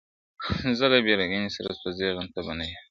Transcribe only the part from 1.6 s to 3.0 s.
سوځېږم ته به نه ژاړې!